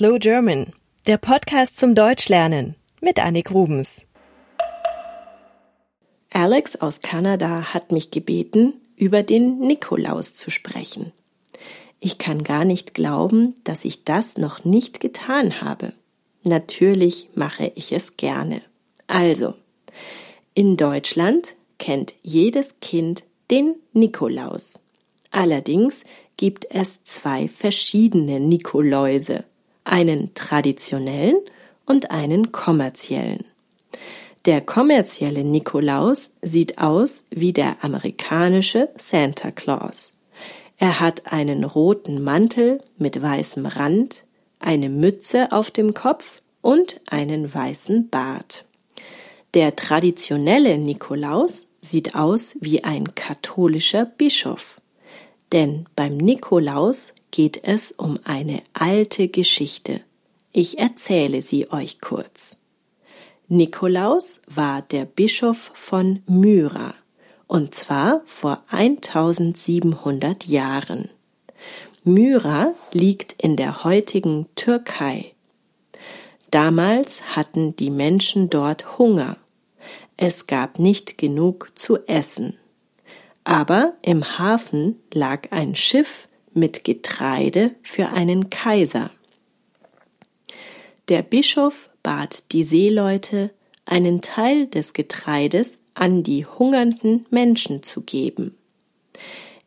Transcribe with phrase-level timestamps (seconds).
[0.00, 0.72] Slow German,
[1.06, 4.06] der Podcast zum Deutschlernen mit Annik Rubens.
[6.30, 11.12] Alex aus Kanada hat mich gebeten, über den Nikolaus zu sprechen.
[11.98, 15.92] Ich kann gar nicht glauben, dass ich das noch nicht getan habe.
[16.44, 18.62] Natürlich mache ich es gerne.
[19.06, 19.52] Also,
[20.54, 24.80] in Deutschland kennt jedes Kind den Nikolaus.
[25.30, 26.04] Allerdings
[26.38, 29.44] gibt es zwei verschiedene Nikoläuse,
[29.90, 31.36] einen traditionellen
[31.84, 33.44] und einen kommerziellen.
[34.46, 40.12] Der kommerzielle Nikolaus sieht aus wie der amerikanische Santa Claus.
[40.78, 44.24] Er hat einen roten Mantel mit weißem Rand,
[44.60, 48.64] eine Mütze auf dem Kopf und einen weißen Bart.
[49.52, 54.80] Der traditionelle Nikolaus sieht aus wie ein katholischer Bischof.
[55.52, 60.00] Denn beim Nikolaus geht es um eine alte Geschichte.
[60.52, 62.56] Ich erzähle sie euch kurz.
[63.48, 66.94] Nikolaus war der Bischof von Myra,
[67.46, 71.08] und zwar vor 1700 Jahren.
[72.04, 75.34] Myra liegt in der heutigen Türkei.
[76.50, 79.36] Damals hatten die Menschen dort Hunger.
[80.16, 82.56] Es gab nicht genug zu essen.
[83.44, 89.10] Aber im Hafen lag ein Schiff mit Getreide für einen Kaiser.
[91.08, 93.50] Der Bischof bat die Seeleute,
[93.84, 98.56] einen Teil des Getreides an die hungernden Menschen zu geben.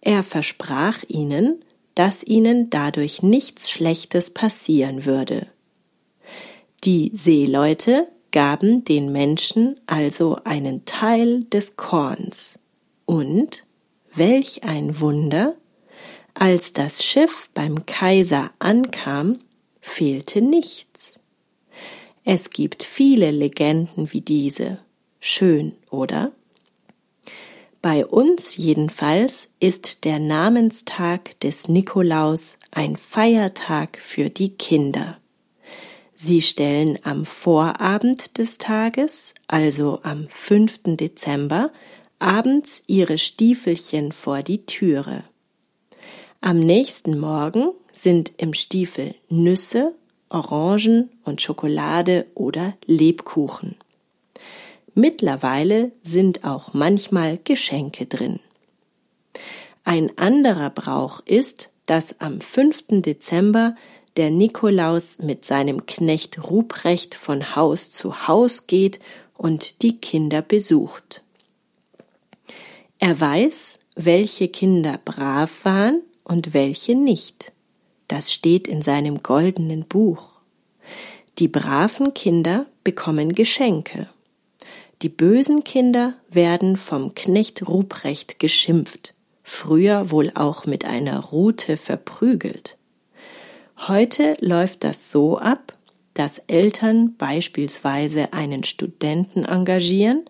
[0.00, 1.64] Er versprach ihnen,
[1.94, 5.46] dass ihnen dadurch nichts Schlechtes passieren würde.
[6.84, 12.58] Die Seeleute gaben den Menschen also einen Teil des Korns.
[13.04, 13.64] Und,
[14.14, 15.56] welch ein Wunder,
[16.40, 19.40] als das Schiff beim Kaiser ankam,
[19.78, 21.20] fehlte nichts.
[22.24, 24.78] Es gibt viele Legenden wie diese.
[25.20, 26.32] Schön, oder?
[27.82, 35.18] Bei uns jedenfalls ist der Namenstag des Nikolaus ein Feiertag für die Kinder.
[36.16, 40.96] Sie stellen am Vorabend des Tages, also am 5.
[40.96, 41.70] Dezember,
[42.18, 45.24] abends ihre Stiefelchen vor die Türe.
[46.42, 49.94] Am nächsten Morgen sind im Stiefel Nüsse,
[50.30, 53.76] Orangen und Schokolade oder Lebkuchen.
[54.94, 58.40] Mittlerweile sind auch manchmal Geschenke drin.
[59.84, 63.02] Ein anderer Brauch ist, dass am 5.
[63.02, 63.76] Dezember
[64.16, 68.98] der Nikolaus mit seinem Knecht Ruprecht von Haus zu Haus geht
[69.36, 71.22] und die Kinder besucht.
[72.98, 77.52] Er weiß, welche Kinder brav waren und welche nicht.
[78.06, 80.30] Das steht in seinem goldenen Buch.
[81.38, 84.08] Die braven Kinder bekommen Geschenke.
[85.02, 92.76] Die bösen Kinder werden vom Knecht Ruprecht geschimpft, früher wohl auch mit einer Rute verprügelt.
[93.88, 95.74] Heute läuft das so ab,
[96.14, 100.24] dass Eltern beispielsweise einen Studenten engagieren,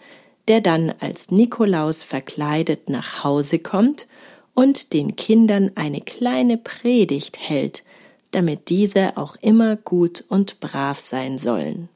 [0.48, 4.06] der dann als Nikolaus verkleidet nach Hause kommt
[4.54, 7.82] und den Kindern eine kleine Predigt hält,
[8.30, 11.88] damit diese auch immer gut und brav sein sollen.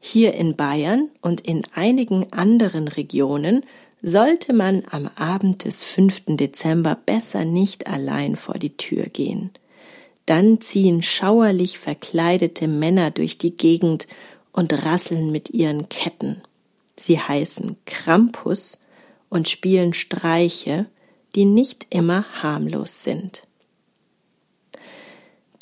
[0.00, 3.64] Hier in Bayern und in einigen anderen Regionen
[4.02, 6.36] sollte man am Abend des 5.
[6.36, 9.50] Dezember besser nicht allein vor die Tür gehen.
[10.26, 14.06] Dann ziehen schauerlich verkleidete Männer durch die Gegend
[14.52, 16.42] und rasseln mit ihren Ketten.
[16.96, 18.78] Sie heißen Krampus
[19.28, 20.86] und spielen Streiche,
[21.34, 23.46] die nicht immer harmlos sind.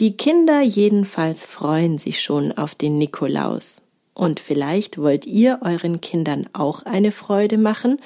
[0.01, 3.81] Die Kinder jedenfalls freuen sich schon auf den Nikolaus.
[4.13, 8.01] Und vielleicht wollt ihr euren Kindern auch eine Freude machen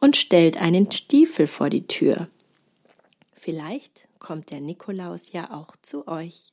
[0.00, 2.28] und stellt einen Stiefel vor die Tür.
[3.34, 6.52] Vielleicht kommt der Nikolaus ja auch zu euch.